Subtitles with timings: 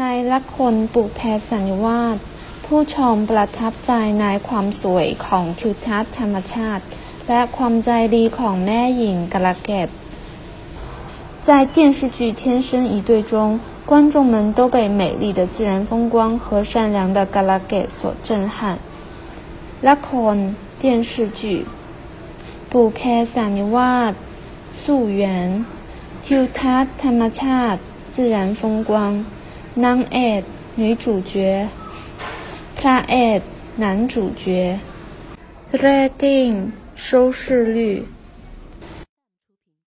[0.00, 2.16] ในละครปุแพสัญญวาส
[2.64, 6.84] ผู้ชมประทับใจในความสวยของทิวทัศน์ธรรมชาติ
[7.28, 9.88] และความใจดีของแม่หญิงกระเกต
[11.46, 13.34] 在电视剧《天生一对》中，
[13.90, 18.78] 观众们都被美丽的自然风光和善良的 g a l a g e t 所震撼。
[19.86, 20.36] ละคร
[20.82, 21.40] 电视剧
[22.70, 22.98] ปุแพ
[23.34, 24.12] สัญญวาส
[24.80, 24.82] 溯
[25.20, 25.22] 源
[26.24, 27.78] ทิวทัศน์ธรรมชาติ
[28.14, 28.92] 自然风光
[29.84, 30.42] นางเอก
[30.80, 31.32] 女主角
[32.78, 33.40] พระเอก
[33.82, 34.44] 男主角
[35.82, 36.52] rating
[37.04, 37.42] 收视
[37.76, 37.78] 率